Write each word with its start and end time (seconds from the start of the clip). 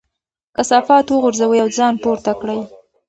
کثافات 0.57 1.05
وغورځوئ 1.09 1.59
او 1.63 1.69
ځان 1.77 1.93
پورته 2.03 2.31
کړئ. 2.41 2.59